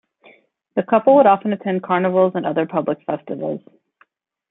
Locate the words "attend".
1.53-1.83